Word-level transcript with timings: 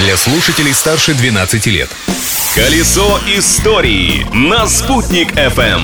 для 0.00 0.16
слушателей 0.16 0.72
старше 0.72 1.12
12 1.12 1.66
лет. 1.66 1.90
Колесо 2.54 3.20
истории 3.36 4.26
на 4.32 4.66
«Спутник 4.66 5.32
FM. 5.32 5.80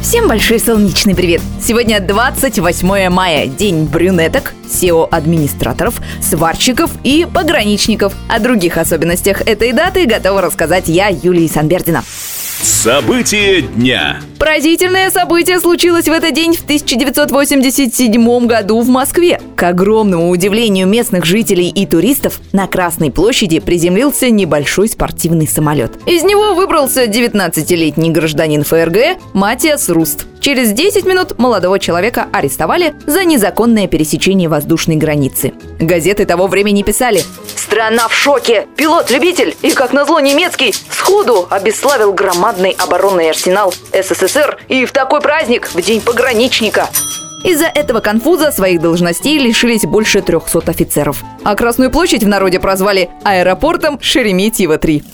Всем 0.00 0.28
большой 0.28 0.58
солнечный 0.58 1.14
привет! 1.14 1.42
Сегодня 1.62 2.00
28 2.00 3.10
мая, 3.10 3.46
день 3.46 3.84
брюнеток, 3.84 4.54
SEO-администраторов, 4.70 5.96
сварщиков 6.22 6.90
и 7.04 7.26
пограничников. 7.32 8.14
О 8.28 8.38
других 8.38 8.78
особенностях 8.78 9.42
этой 9.42 9.72
даты 9.72 10.06
готова 10.06 10.40
рассказать 10.40 10.88
я, 10.88 11.08
Юлия 11.08 11.48
Санбердина. 11.48 12.04
События 12.60 13.62
дня. 13.62 14.20
Поразительное 14.36 15.10
событие 15.10 15.60
случилось 15.60 16.06
в 16.06 16.12
этот 16.12 16.34
день 16.34 16.56
в 16.56 16.64
1987 16.64 18.46
году 18.46 18.80
в 18.80 18.88
Москве. 18.88 19.40
К 19.54 19.62
огромному 19.64 20.28
удивлению 20.28 20.88
местных 20.88 21.24
жителей 21.24 21.68
и 21.68 21.86
туристов 21.86 22.40
на 22.52 22.66
Красной 22.66 23.12
площади 23.12 23.60
приземлился 23.60 24.30
небольшой 24.30 24.88
спортивный 24.88 25.46
самолет. 25.46 25.92
Из 26.06 26.24
него 26.24 26.54
выбрался 26.54 27.04
19-летний 27.04 28.10
гражданин 28.10 28.64
ФРГ 28.64 29.20
Матиас 29.34 29.88
Руст. 29.88 30.26
Через 30.40 30.72
10 30.72 31.04
минут 31.04 31.38
молодого 31.38 31.78
человека 31.78 32.26
арестовали 32.32 32.94
за 33.06 33.24
незаконное 33.24 33.86
пересечение 33.86 34.48
воздушной 34.48 34.96
границы. 34.96 35.52
Газеты 35.78 36.24
того 36.24 36.46
времени 36.46 36.82
писали 36.82 37.22
«Страна 37.78 38.08
в 38.08 38.12
шоке! 38.12 38.66
Пилот-любитель 38.76 39.56
и, 39.62 39.70
как 39.70 39.92
назло, 39.92 40.18
немецкий 40.18 40.74
сходу 40.90 41.46
обесславил 41.48 42.12
громадный 42.12 42.72
оборонный 42.76 43.30
арсенал 43.30 43.72
СССР 43.92 44.58
и 44.66 44.84
в 44.84 44.90
такой 44.90 45.20
праздник, 45.20 45.68
в 45.72 45.80
День 45.80 46.00
пограничника!» 46.00 46.88
Из-за 47.44 47.66
этого 47.66 48.00
конфуза 48.00 48.50
своих 48.50 48.80
должностей 48.80 49.38
лишились 49.38 49.82
больше 49.82 50.22
300 50.22 50.68
офицеров. 50.68 51.22
А 51.44 51.54
Красную 51.54 51.92
площадь 51.92 52.24
в 52.24 52.28
народе 52.28 52.58
прозвали 52.58 53.10
аэропортом 53.22 54.00
Шереметьево-3. 54.02 55.04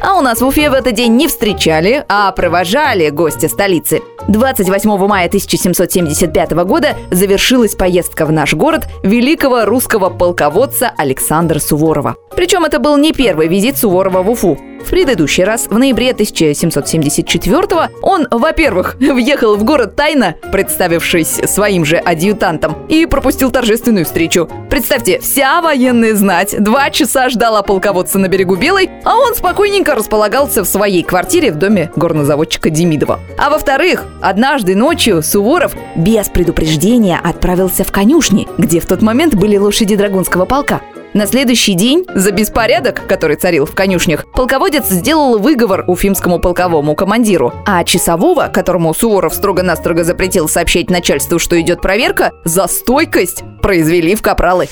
А 0.00 0.14
у 0.14 0.22
нас 0.22 0.40
в 0.40 0.46
Уфе 0.46 0.70
в 0.70 0.72
этот 0.72 0.94
день 0.94 1.14
не 1.16 1.28
встречали, 1.28 2.06
а 2.08 2.32
провожали 2.32 3.10
гостя 3.10 3.50
столицы. 3.50 4.00
28 4.28 5.06
мая 5.06 5.26
1775 5.26 6.50
года 6.64 6.94
завершилась 7.10 7.74
поездка 7.74 8.26
в 8.26 8.32
наш 8.32 8.52
город 8.52 8.86
великого 9.02 9.64
русского 9.64 10.10
полководца 10.10 10.92
Александра 10.98 11.58
Суворова. 11.58 12.16
Причем 12.36 12.64
это 12.66 12.78
был 12.78 12.98
не 12.98 13.12
первый 13.12 13.48
визит 13.48 13.78
Суворова 13.78 14.22
в 14.22 14.30
Уфу. 14.30 14.58
В 14.84 14.90
предыдущий 14.90 15.44
раз, 15.44 15.66
в 15.68 15.78
ноябре 15.78 16.10
1774 16.12 17.90
он, 18.02 18.26
во-первых, 18.30 18.96
въехал 19.00 19.56
в 19.56 19.64
город 19.64 19.96
тайно, 19.96 20.36
представившись 20.52 21.40
своим 21.46 21.84
же 21.84 21.96
адъютантом, 21.96 22.86
и 22.88 23.06
пропустил 23.06 23.50
торжественную 23.50 24.04
встречу. 24.04 24.48
Представьте, 24.70 25.20
вся 25.20 25.60
военная 25.60 26.14
знать 26.14 26.62
два 26.62 26.90
часа 26.90 27.28
ждала 27.28 27.62
полководца 27.62 28.18
на 28.18 28.28
берегу 28.28 28.56
Белой, 28.56 28.90
а 29.04 29.16
он 29.16 29.34
спокойненько 29.34 29.94
располагался 29.94 30.62
в 30.62 30.68
своей 30.68 31.02
квартире 31.02 31.52
в 31.52 31.56
доме 31.56 31.90
горнозаводчика 31.96 32.70
Демидова. 32.70 33.20
А 33.36 33.50
во-вторых, 33.50 34.04
однажды 34.20 34.74
ночью 34.74 35.22
Суворов 35.22 35.74
без 35.96 36.28
предупреждения 36.28 37.20
отправился 37.22 37.84
в 37.84 37.92
конюшни, 37.92 38.48
где 38.58 38.80
в 38.80 38.86
тот 38.86 39.02
момент 39.02 39.34
были 39.34 39.56
лошади 39.56 39.96
Драгунского 39.96 40.44
полка. 40.44 40.80
На 41.14 41.26
следующий 41.26 41.74
день 41.74 42.04
за 42.14 42.32
беспорядок, 42.32 43.06
который 43.06 43.36
царил 43.36 43.64
в 43.64 43.74
конюшнях, 43.74 44.26
полководец 44.32 44.86
сделал 44.86 45.38
выговор 45.38 45.84
уфимскому 45.86 46.38
полковому 46.38 46.94
командиру, 46.94 47.52
а 47.66 47.82
часового, 47.84 48.48
которому 48.48 48.92
Суворов 48.92 49.34
строго-настрого 49.34 50.04
запретил 50.04 50.48
сообщать 50.48 50.90
начальству, 50.90 51.38
что 51.38 51.58
идет 51.60 51.80
проверка, 51.80 52.32
за 52.44 52.66
стойкость 52.66 53.42
произвели 53.62 54.14
в 54.14 54.22
капралы. 54.22 54.68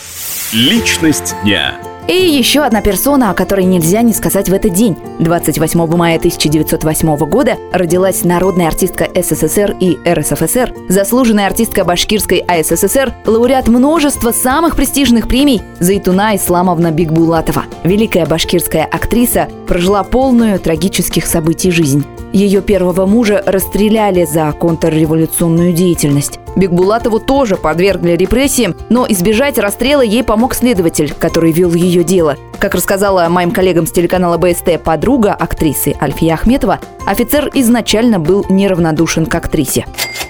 Личность 0.53 1.35
дня. 1.43 1.75
И 2.09 2.13
еще 2.13 2.61
одна 2.61 2.83
персона, 2.83 3.31
о 3.31 3.35
которой 3.35 3.65
нельзя 3.65 4.03
не 4.03 4.15
сказать 4.15 4.49
в 4.49 4.55
этот 4.55 4.73
день. 4.73 4.97
28 5.19 5.87
мая 5.97 6.19
1908 6.19 7.17
года 7.29 7.57
родилась 7.73 8.23
народная 8.23 8.69
артистка 8.69 9.09
СССР 9.13 9.77
и 9.81 9.99
РСФСР, 10.07 10.73
заслуженная 10.89 11.47
артистка 11.47 11.85
Башкирской 11.85 12.39
АССР, 12.39 13.13
лауреат 13.27 13.67
множества 13.67 14.31
самых 14.31 14.77
престижных 14.77 15.27
премий 15.27 15.63
Зайтуна 15.81 16.37
Исламовна 16.37 16.93
Бигбулатова. 16.93 17.65
Великая 17.83 18.27
башкирская 18.27 18.85
актриса 18.85 19.49
прожила 19.67 20.05
полную 20.05 20.61
трагических 20.61 21.27
событий 21.27 21.73
жизнь. 21.73 22.07
Ее 22.33 22.61
первого 22.61 23.07
мужа 23.07 23.43
расстреляли 23.47 24.25
за 24.25 24.53
контрреволюционную 24.53 25.73
деятельность. 25.73 26.39
Бекбулатову 26.57 27.21
тоже 27.21 27.57
подвергли 27.57 28.13
репрессиям, 28.13 28.75
но 28.89 29.07
избежать 29.09 29.59
расстрела 29.59 30.01
ей 30.01 30.25
помог 30.25 30.55
следователь, 30.55 31.13
который 31.19 31.53
вел 31.53 31.73
ее 31.75 32.03
дело. 32.03 32.37
Как 32.59 32.75
рассказала 32.75 33.29
моим 33.29 33.51
коллегам 33.51 33.87
с 33.87 33.93
телеканала 33.93 34.39
БСТ 34.39 34.83
подруга 34.83 35.35
актрисы 35.35 35.95
Альфия 36.01 36.35
Ахметова, 36.35 36.81
офицер 37.07 37.51
изначально 37.55 38.19
был 38.19 38.47
неравнодушен 38.49 39.27
к 39.27 39.35
актрисе. 39.35 39.85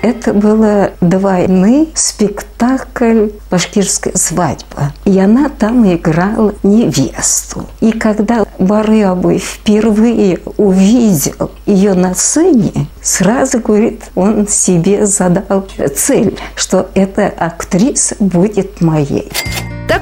Это 0.06 0.32
было 0.32 0.92
двойный 1.00 1.88
спектакль 1.96 3.30
«Башкирская 3.50 4.14
свадьба». 4.14 4.92
И 5.04 5.18
она 5.18 5.48
там 5.48 5.84
играла 5.92 6.54
невесту. 6.62 7.66
И 7.80 7.90
когда 7.90 8.46
Барыбой 8.60 9.38
впервые 9.38 10.38
увидел 10.58 11.50
ее 11.66 11.94
на 11.94 12.14
сцене, 12.14 12.86
сразу, 13.02 13.58
говорит, 13.58 14.04
он 14.14 14.46
себе 14.46 15.06
задал 15.06 15.66
цель, 15.96 16.38
что 16.54 16.88
эта 16.94 17.26
актриса 17.26 18.14
будет 18.20 18.80
моей. 18.80 19.28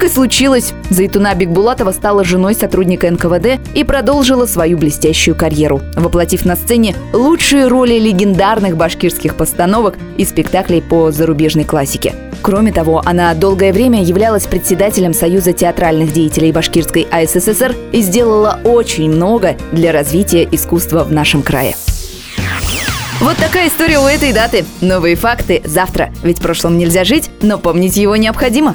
Так 0.04 0.10
и 0.10 0.14
случилось. 0.14 0.74
Зайтуна 0.90 1.34
Бекбулатова 1.34 1.90
стала 1.92 2.24
женой 2.24 2.54
сотрудника 2.54 3.10
НКВД 3.10 3.58
и 3.74 3.84
продолжила 3.84 4.44
свою 4.44 4.76
блестящую 4.76 5.34
карьеру, 5.34 5.80
воплотив 5.96 6.44
на 6.44 6.56
сцене 6.56 6.94
лучшие 7.14 7.68
роли 7.68 7.98
легендарных 7.98 8.76
башкирских 8.76 9.34
постановок 9.34 9.94
и 10.18 10.26
спектаклей 10.26 10.82
по 10.82 11.10
зарубежной 11.10 11.64
классике. 11.64 12.14
Кроме 12.42 12.70
того, 12.70 13.00
она 13.02 13.32
долгое 13.32 13.72
время 13.72 14.02
являлась 14.04 14.46
председателем 14.46 15.14
Союза 15.14 15.54
театральных 15.54 16.12
деятелей 16.12 16.52
Башкирской 16.52 17.08
АССР 17.10 17.74
и 17.92 18.02
сделала 18.02 18.60
очень 18.62 19.10
много 19.10 19.56
для 19.72 19.90
развития 19.90 20.46
искусства 20.52 21.04
в 21.04 21.12
нашем 21.12 21.42
крае. 21.42 21.76
Вот 23.20 23.38
такая 23.38 23.68
история 23.68 24.00
у 24.00 24.06
этой 24.06 24.34
даты. 24.34 24.66
Новые 24.82 25.16
факты 25.16 25.62
завтра. 25.64 26.12
Ведь 26.22 26.40
в 26.40 26.42
прошлом 26.42 26.76
нельзя 26.76 27.04
жить, 27.04 27.30
но 27.40 27.56
помнить 27.56 27.96
его 27.96 28.16
необходимо. 28.16 28.74